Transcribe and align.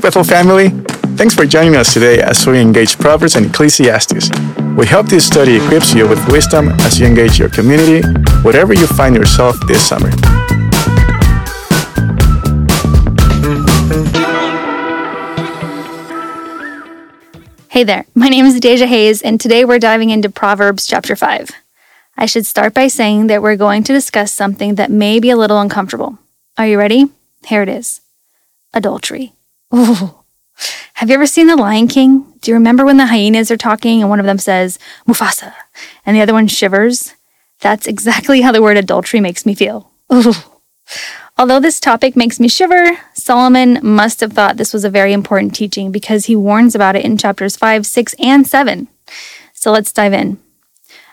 Bethel 0.00 0.24
family! 0.24 0.68
Thanks 1.16 1.34
for 1.34 1.46
joining 1.46 1.76
us 1.76 1.94
today 1.94 2.20
as 2.20 2.46
we 2.46 2.60
engage 2.60 2.98
Proverbs 2.98 3.36
and 3.36 3.46
Ecclesiastes. 3.46 4.30
We 4.76 4.86
hope 4.86 5.06
this 5.06 5.26
study 5.26 5.56
equips 5.56 5.94
you 5.94 6.06
with 6.06 6.26
wisdom 6.28 6.68
as 6.80 7.00
you 7.00 7.06
engage 7.06 7.38
your 7.38 7.48
community, 7.48 8.06
wherever 8.42 8.74
you 8.74 8.86
find 8.86 9.16
yourself 9.16 9.56
this 9.66 9.86
summer. 9.86 10.10
Hey 17.68 17.84
there, 17.84 18.04
my 18.14 18.28
name 18.28 18.44
is 18.44 18.58
Deja 18.60 18.86
Hayes, 18.86 19.22
and 19.22 19.40
today 19.40 19.64
we're 19.64 19.78
diving 19.78 20.10
into 20.10 20.28
Proverbs 20.28 20.86
chapter 20.86 21.16
5. 21.16 21.50
I 22.16 22.26
should 22.26 22.46
start 22.46 22.74
by 22.74 22.88
saying 22.88 23.28
that 23.28 23.42
we're 23.42 23.56
going 23.56 23.84
to 23.84 23.92
discuss 23.92 24.32
something 24.32 24.76
that 24.76 24.90
may 24.90 25.20
be 25.20 25.30
a 25.30 25.36
little 25.36 25.60
uncomfortable. 25.60 26.18
Are 26.58 26.66
you 26.66 26.78
ready? 26.78 27.06
Here 27.46 27.62
it 27.62 27.68
is 27.68 28.00
adultery. 28.74 29.35
Ooh. 29.74 30.14
Have 30.94 31.10
you 31.10 31.14
ever 31.14 31.26
seen 31.26 31.46
The 31.46 31.56
Lion 31.56 31.88
King? 31.88 32.32
Do 32.40 32.50
you 32.50 32.54
remember 32.54 32.84
when 32.84 32.96
the 32.96 33.06
hyenas 33.06 33.50
are 33.50 33.56
talking 33.56 34.00
and 34.00 34.08
one 34.08 34.20
of 34.20 34.26
them 34.26 34.38
says, 34.38 34.78
Mufasa, 35.06 35.52
and 36.06 36.16
the 36.16 36.22
other 36.22 36.32
one 36.32 36.46
shivers? 36.46 37.14
That's 37.60 37.86
exactly 37.86 38.40
how 38.40 38.52
the 38.52 38.62
word 38.62 38.76
adultery 38.76 39.20
makes 39.20 39.44
me 39.44 39.54
feel. 39.54 39.90
Ooh. 40.12 40.32
Although 41.38 41.60
this 41.60 41.80
topic 41.80 42.16
makes 42.16 42.40
me 42.40 42.48
shiver, 42.48 42.98
Solomon 43.12 43.78
must 43.82 44.20
have 44.20 44.32
thought 44.32 44.56
this 44.56 44.72
was 44.72 44.84
a 44.84 44.90
very 44.90 45.12
important 45.12 45.54
teaching 45.54 45.92
because 45.92 46.26
he 46.26 46.36
warns 46.36 46.74
about 46.74 46.96
it 46.96 47.04
in 47.04 47.18
chapters 47.18 47.56
5, 47.56 47.84
6, 47.84 48.14
and 48.18 48.46
7. 48.46 48.88
So 49.52 49.70
let's 49.70 49.92
dive 49.92 50.14
in. 50.14 50.38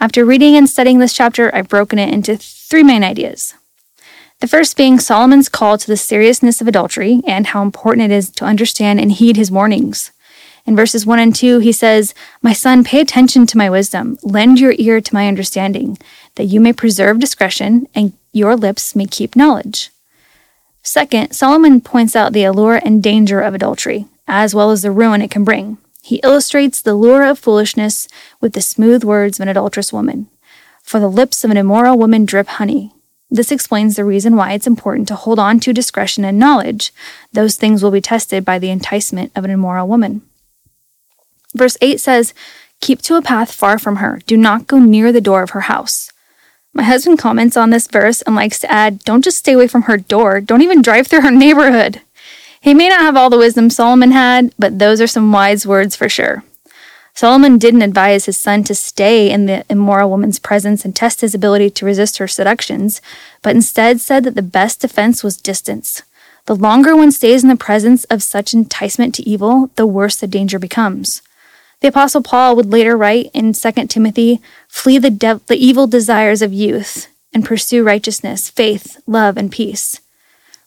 After 0.00 0.24
reading 0.24 0.56
and 0.56 0.68
studying 0.68 1.00
this 1.00 1.12
chapter, 1.12 1.54
I've 1.54 1.68
broken 1.68 1.98
it 1.98 2.12
into 2.12 2.36
three 2.36 2.82
main 2.82 3.04
ideas. 3.04 3.54
The 4.40 4.48
first 4.48 4.76
being 4.76 4.98
Solomon's 5.00 5.48
call 5.48 5.78
to 5.78 5.86
the 5.86 5.96
seriousness 5.96 6.60
of 6.60 6.68
adultery 6.68 7.22
and 7.26 7.46
how 7.46 7.62
important 7.62 8.10
it 8.10 8.14
is 8.14 8.28
to 8.32 8.44
understand 8.44 9.00
and 9.00 9.10
heed 9.10 9.36
his 9.36 9.50
warnings. 9.50 10.12
In 10.66 10.76
verses 10.76 11.06
1 11.06 11.18
and 11.18 11.34
2, 11.34 11.60
he 11.60 11.72
says, 11.72 12.12
My 12.42 12.52
son, 12.52 12.84
pay 12.84 13.00
attention 13.00 13.46
to 13.46 13.56
my 13.56 13.70
wisdom, 13.70 14.18
lend 14.22 14.60
your 14.60 14.74
ear 14.76 15.00
to 15.00 15.14
my 15.14 15.26
understanding, 15.26 15.96
that 16.34 16.44
you 16.44 16.60
may 16.60 16.74
preserve 16.74 17.18
discretion 17.18 17.88
and 17.94 18.12
your 18.32 18.56
lips 18.56 18.94
may 18.94 19.06
keep 19.06 19.36
knowledge. 19.36 19.90
Second, 20.82 21.32
Solomon 21.32 21.80
points 21.80 22.14
out 22.14 22.34
the 22.34 22.44
allure 22.44 22.76
and 22.84 23.02
danger 23.02 23.40
of 23.40 23.54
adultery, 23.54 24.04
as 24.28 24.54
well 24.54 24.70
as 24.70 24.82
the 24.82 24.90
ruin 24.90 25.22
it 25.22 25.30
can 25.30 25.44
bring. 25.44 25.78
He 26.02 26.20
illustrates 26.22 26.82
the 26.82 26.94
lure 26.94 27.24
of 27.24 27.38
foolishness 27.38 28.06
with 28.40 28.52
the 28.52 28.60
smooth 28.60 29.02
words 29.02 29.38
of 29.38 29.44
an 29.44 29.48
adulterous 29.48 29.92
woman. 29.92 30.28
For 30.82 31.00
the 31.00 31.08
lips 31.08 31.42
of 31.42 31.50
an 31.50 31.56
immoral 31.56 31.98
woman 31.98 32.26
drip 32.26 32.48
honey. 32.48 32.92
This 33.30 33.50
explains 33.50 33.96
the 33.96 34.04
reason 34.04 34.36
why 34.36 34.52
it's 34.52 34.66
important 34.66 35.08
to 35.08 35.16
hold 35.16 35.38
on 35.38 35.58
to 35.60 35.72
discretion 35.72 36.24
and 36.24 36.38
knowledge. 36.38 36.92
Those 37.32 37.56
things 37.56 37.82
will 37.82 37.90
be 37.90 38.00
tested 38.00 38.44
by 38.44 38.58
the 38.58 38.70
enticement 38.70 39.32
of 39.34 39.44
an 39.44 39.50
immoral 39.50 39.88
woman. 39.88 40.22
Verse 41.54 41.76
8 41.80 41.98
says, 41.98 42.34
Keep 42.80 43.02
to 43.02 43.16
a 43.16 43.22
path 43.22 43.52
far 43.52 43.78
from 43.78 43.96
her. 43.96 44.20
Do 44.26 44.36
not 44.36 44.66
go 44.66 44.78
near 44.78 45.10
the 45.10 45.20
door 45.20 45.42
of 45.42 45.50
her 45.50 45.62
house. 45.62 46.12
My 46.72 46.82
husband 46.82 47.18
comments 47.18 47.56
on 47.56 47.70
this 47.70 47.88
verse 47.88 48.22
and 48.22 48.36
likes 48.36 48.58
to 48.60 48.70
add, 48.70 49.00
Don't 49.00 49.24
just 49.24 49.38
stay 49.38 49.54
away 49.54 49.66
from 49.66 49.82
her 49.82 49.96
door, 49.96 50.40
don't 50.40 50.62
even 50.62 50.82
drive 50.82 51.06
through 51.06 51.22
her 51.22 51.30
neighborhood. 51.30 52.02
He 52.60 52.74
may 52.74 52.88
not 52.88 53.00
have 53.00 53.16
all 53.16 53.30
the 53.30 53.38
wisdom 53.38 53.70
Solomon 53.70 54.10
had, 54.10 54.52
but 54.58 54.78
those 54.78 55.00
are 55.00 55.06
some 55.06 55.32
wise 55.32 55.66
words 55.66 55.96
for 55.96 56.08
sure. 56.08 56.44
Solomon 57.16 57.56
didn't 57.56 57.80
advise 57.80 58.26
his 58.26 58.36
son 58.36 58.62
to 58.64 58.74
stay 58.74 59.30
in 59.30 59.46
the 59.46 59.64
immoral 59.70 60.10
woman's 60.10 60.38
presence 60.38 60.84
and 60.84 60.94
test 60.94 61.22
his 61.22 61.34
ability 61.34 61.70
to 61.70 61.86
resist 61.86 62.18
her 62.18 62.28
seductions, 62.28 63.00
but 63.40 63.56
instead 63.56 64.02
said 64.02 64.22
that 64.24 64.34
the 64.34 64.42
best 64.42 64.82
defense 64.82 65.24
was 65.24 65.38
distance. 65.38 66.02
The 66.44 66.54
longer 66.54 66.94
one 66.94 67.10
stays 67.10 67.42
in 67.42 67.48
the 67.48 67.56
presence 67.56 68.04
of 68.04 68.22
such 68.22 68.52
enticement 68.52 69.14
to 69.14 69.26
evil, 69.26 69.70
the 69.76 69.86
worse 69.86 70.16
the 70.16 70.26
danger 70.26 70.58
becomes. 70.58 71.22
The 71.80 71.88
Apostle 71.88 72.22
Paul 72.22 72.54
would 72.54 72.70
later 72.70 72.98
write 72.98 73.30
in 73.32 73.54
2 73.54 73.72
Timothy 73.86 74.42
Flee 74.68 74.98
the, 74.98 75.08
de- 75.08 75.40
the 75.46 75.56
evil 75.56 75.86
desires 75.86 76.42
of 76.42 76.52
youth 76.52 77.08
and 77.32 77.46
pursue 77.46 77.82
righteousness, 77.82 78.50
faith, 78.50 79.00
love, 79.06 79.38
and 79.38 79.50
peace. 79.50 80.02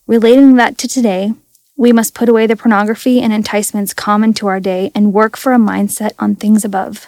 Relating 0.08 0.56
that 0.56 0.80
to 0.80 0.88
today, 0.88 1.34
we 1.80 1.94
must 1.94 2.14
put 2.14 2.28
away 2.28 2.46
the 2.46 2.58
pornography 2.58 3.22
and 3.22 3.32
enticements 3.32 3.94
common 3.94 4.34
to 4.34 4.48
our 4.48 4.60
day 4.60 4.92
and 4.94 5.14
work 5.14 5.38
for 5.38 5.54
a 5.54 5.58
mindset 5.58 6.12
on 6.20 6.36
things 6.36 6.66
above. 6.66 7.08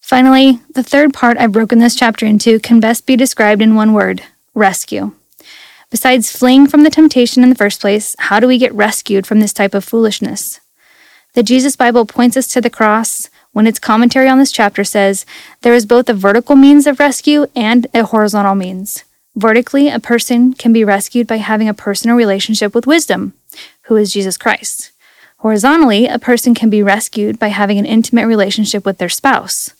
Finally, 0.00 0.60
the 0.72 0.82
third 0.84 1.12
part 1.12 1.36
I've 1.38 1.50
broken 1.50 1.80
this 1.80 1.96
chapter 1.96 2.24
into 2.24 2.60
can 2.60 2.78
best 2.78 3.04
be 3.04 3.16
described 3.16 3.60
in 3.60 3.74
one 3.74 3.92
word 3.92 4.22
rescue. 4.54 5.10
Besides 5.90 6.30
fleeing 6.30 6.68
from 6.68 6.84
the 6.84 6.90
temptation 6.90 7.42
in 7.42 7.48
the 7.48 7.56
first 7.56 7.80
place, 7.80 8.14
how 8.20 8.38
do 8.38 8.46
we 8.46 8.58
get 8.58 8.72
rescued 8.72 9.26
from 9.26 9.40
this 9.40 9.52
type 9.52 9.74
of 9.74 9.84
foolishness? 9.84 10.60
The 11.32 11.42
Jesus 11.42 11.74
Bible 11.74 12.06
points 12.06 12.36
us 12.36 12.46
to 12.52 12.60
the 12.60 12.70
cross 12.70 13.28
when 13.50 13.66
its 13.66 13.80
commentary 13.80 14.28
on 14.28 14.38
this 14.38 14.52
chapter 14.52 14.84
says 14.84 15.26
there 15.62 15.74
is 15.74 15.84
both 15.84 16.08
a 16.08 16.14
vertical 16.14 16.54
means 16.54 16.86
of 16.86 17.00
rescue 17.00 17.46
and 17.56 17.88
a 17.92 18.04
horizontal 18.04 18.54
means. 18.54 19.02
Vertically, 19.36 19.88
a 19.88 20.00
person 20.00 20.52
can 20.52 20.72
be 20.72 20.84
rescued 20.84 21.26
by 21.26 21.36
having 21.36 21.68
a 21.68 21.74
personal 21.74 22.16
relationship 22.16 22.74
with 22.74 22.86
wisdom, 22.86 23.32
who 23.82 23.96
is 23.96 24.12
Jesus 24.12 24.36
Christ. 24.36 24.90
Horizontally, 25.38 26.06
a 26.06 26.18
person 26.18 26.54
can 26.54 26.68
be 26.68 26.82
rescued 26.82 27.38
by 27.38 27.48
having 27.48 27.78
an 27.78 27.86
intimate 27.86 28.26
relationship 28.26 28.84
with 28.84 28.98
their 28.98 29.08
spouse. 29.08 29.70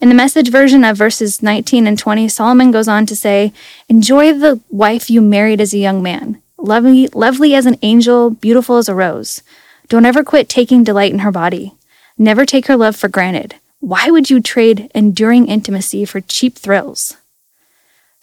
In 0.00 0.10
the 0.10 0.14
message 0.14 0.50
version 0.50 0.84
of 0.84 0.98
verses 0.98 1.42
19 1.42 1.86
and 1.86 1.98
20, 1.98 2.28
Solomon 2.28 2.70
goes 2.70 2.86
on 2.86 3.06
to 3.06 3.16
say, 3.16 3.52
Enjoy 3.88 4.34
the 4.34 4.60
wife 4.68 5.08
you 5.08 5.22
married 5.22 5.60
as 5.60 5.72
a 5.72 5.78
young 5.78 6.02
man, 6.02 6.42
lovely, 6.58 7.08
lovely 7.08 7.54
as 7.54 7.64
an 7.64 7.78
angel, 7.80 8.28
beautiful 8.28 8.76
as 8.76 8.88
a 8.88 8.94
rose. 8.94 9.42
Don't 9.88 10.04
ever 10.04 10.22
quit 10.22 10.48
taking 10.50 10.84
delight 10.84 11.12
in 11.12 11.20
her 11.20 11.32
body. 11.32 11.72
Never 12.18 12.44
take 12.44 12.66
her 12.66 12.76
love 12.76 12.96
for 12.96 13.08
granted. 13.08 13.54
Why 13.80 14.10
would 14.10 14.28
you 14.28 14.42
trade 14.42 14.90
enduring 14.94 15.48
intimacy 15.48 16.04
for 16.04 16.20
cheap 16.20 16.56
thrills? 16.56 17.16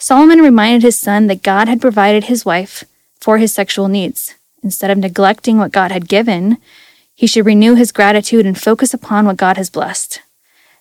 Solomon 0.03 0.39
reminded 0.39 0.83
his 0.83 0.99
son 0.99 1.27
that 1.27 1.43
God 1.43 1.69
had 1.69 1.79
provided 1.79 2.25
his 2.25 2.43
wife 2.43 2.83
for 3.21 3.37
his 3.37 3.53
sexual 3.53 3.87
needs. 3.87 4.35
Instead 4.61 4.91
of 4.91 4.97
neglecting 4.97 5.57
what 5.57 5.71
God 5.71 5.93
had 5.93 6.09
given, 6.09 6.57
he 7.15 7.25
should 7.25 7.45
renew 7.45 7.75
his 7.75 7.93
gratitude 7.93 8.45
and 8.45 8.59
focus 8.59 8.93
upon 8.93 9.25
what 9.25 9.37
God 9.37 9.55
has 9.55 9.69
blessed. 9.69 10.19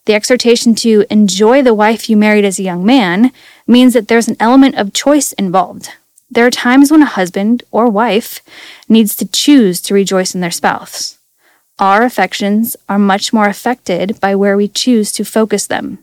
The 0.07 0.15
exhortation 0.15 0.75
to 0.75 1.05
enjoy 1.09 1.63
the 1.63 1.73
wife 1.73 2.11
you 2.11 2.17
married 2.17 2.45
as 2.45 2.59
a 2.59 2.65
young 2.65 2.85
man 2.85 3.31
means 3.65 3.93
that 3.93 4.09
there's 4.09 4.27
an 4.27 4.37
element 4.41 4.75
of 4.75 4.93
choice 4.93 5.33
involved. 5.35 5.91
There 6.29 6.45
are 6.45 6.51
times 6.51 6.91
when 6.91 7.03
a 7.03 7.07
husband 7.07 7.63
or 7.71 7.89
wife 7.89 8.41
needs 8.89 9.15
to 9.15 9.29
choose 9.29 9.81
to 9.83 9.95
rejoice 9.95 10.35
in 10.35 10.41
their 10.41 10.51
spouse. 10.51 11.17
Our 11.79 12.03
affections 12.03 12.77
are 12.89 12.99
much 12.99 13.33
more 13.33 13.47
affected 13.47 14.19
by 14.19 14.35
where 14.35 14.57
we 14.57 14.67
choose 14.67 15.13
to 15.13 15.25
focus 15.25 15.69
them. 15.69 16.01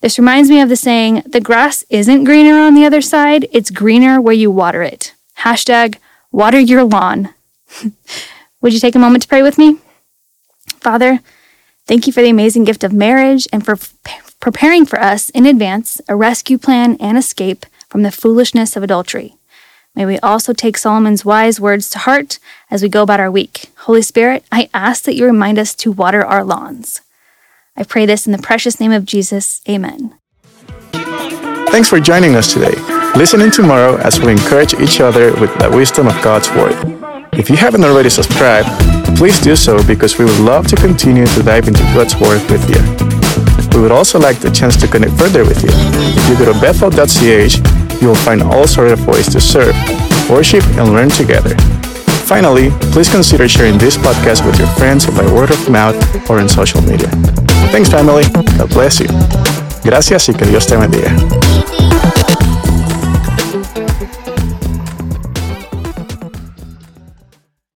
This 0.00 0.18
reminds 0.18 0.48
me 0.48 0.60
of 0.60 0.68
the 0.68 0.76
saying, 0.76 1.22
the 1.26 1.40
grass 1.40 1.84
isn't 1.90 2.24
greener 2.24 2.58
on 2.58 2.74
the 2.74 2.84
other 2.84 3.00
side, 3.00 3.48
it's 3.52 3.70
greener 3.70 4.20
where 4.20 4.34
you 4.34 4.50
water 4.50 4.82
it. 4.82 5.12
Hashtag 5.38 5.96
water 6.30 6.60
your 6.60 6.84
lawn. 6.84 7.34
Would 8.60 8.72
you 8.72 8.80
take 8.80 8.94
a 8.94 9.00
moment 9.00 9.22
to 9.22 9.28
pray 9.28 9.42
with 9.42 9.58
me? 9.58 9.78
Father, 10.80 11.20
thank 11.86 12.06
you 12.06 12.12
for 12.12 12.22
the 12.22 12.30
amazing 12.30 12.64
gift 12.64 12.84
of 12.84 12.92
marriage 12.92 13.48
and 13.52 13.64
for 13.64 13.76
preparing 14.40 14.86
for 14.86 15.00
us 15.00 15.30
in 15.30 15.46
advance 15.46 16.00
a 16.08 16.14
rescue 16.14 16.58
plan 16.58 16.96
and 17.00 17.18
escape 17.18 17.66
from 17.88 18.02
the 18.02 18.12
foolishness 18.12 18.76
of 18.76 18.84
adultery. 18.84 19.34
May 19.96 20.06
we 20.06 20.18
also 20.20 20.52
take 20.52 20.78
Solomon's 20.78 21.24
wise 21.24 21.60
words 21.60 21.90
to 21.90 21.98
heart 21.98 22.38
as 22.70 22.82
we 22.82 22.88
go 22.88 23.02
about 23.02 23.18
our 23.18 23.32
week. 23.32 23.70
Holy 23.78 24.02
Spirit, 24.02 24.44
I 24.52 24.70
ask 24.72 25.02
that 25.04 25.16
you 25.16 25.26
remind 25.26 25.58
us 25.58 25.74
to 25.76 25.90
water 25.90 26.24
our 26.24 26.44
lawns. 26.44 27.00
I 27.78 27.84
pray 27.84 28.06
this 28.06 28.26
in 28.26 28.32
the 28.32 28.42
precious 28.42 28.80
name 28.80 28.90
of 28.90 29.04
Jesus. 29.04 29.60
Amen. 29.68 30.18
Thanks 31.70 31.88
for 31.88 32.00
joining 32.00 32.34
us 32.34 32.52
today. 32.52 32.74
Listen 33.14 33.40
in 33.40 33.52
tomorrow 33.52 33.96
as 33.98 34.18
we 34.18 34.32
encourage 34.32 34.74
each 34.74 35.00
other 35.00 35.30
with 35.40 35.56
the 35.60 35.70
wisdom 35.70 36.08
of 36.08 36.20
God's 36.20 36.50
Word. 36.50 36.74
If 37.34 37.48
you 37.48 37.56
haven't 37.56 37.84
already 37.84 38.08
subscribed, 38.08 38.68
please 39.16 39.40
do 39.40 39.54
so 39.54 39.80
because 39.86 40.18
we 40.18 40.24
would 40.24 40.40
love 40.40 40.66
to 40.68 40.76
continue 40.76 41.24
to 41.28 41.42
dive 41.44 41.68
into 41.68 41.84
God's 41.94 42.16
Word 42.16 42.42
with 42.50 42.66
you. 42.68 42.82
We 43.76 43.82
would 43.82 43.92
also 43.92 44.18
like 44.18 44.40
the 44.40 44.50
chance 44.50 44.76
to 44.80 44.88
connect 44.88 45.12
further 45.16 45.44
with 45.44 45.62
you. 45.62 45.70
If 45.70 46.28
you 46.28 46.44
go 46.44 46.52
to 46.52 46.60
bethel.ch, 46.60 48.02
you 48.02 48.08
will 48.08 48.22
find 48.26 48.42
all 48.42 48.66
sorts 48.66 49.00
of 49.00 49.06
ways 49.06 49.28
to 49.28 49.40
serve, 49.40 49.76
worship, 50.28 50.64
and 50.74 50.92
learn 50.92 51.10
together. 51.10 51.54
Finally, 52.26 52.70
please 52.90 53.08
consider 53.08 53.46
sharing 53.46 53.78
this 53.78 53.96
podcast 53.96 54.44
with 54.44 54.58
your 54.58 54.68
friends 54.74 55.06
by 55.06 55.24
word 55.32 55.52
of 55.52 55.70
mouth 55.70 55.96
or 56.28 56.40
in 56.40 56.48
social 56.48 56.82
media. 56.82 57.08
Thanks, 57.70 57.90
family. 57.90 58.24
God 58.56 58.72
bless 58.74 59.00
you. 59.00 59.06
Gracias 59.84 60.28
y 60.28 60.34
que 60.34 60.46
Dios 60.46 60.66
te 60.66 60.76
bendiga. 60.76 61.14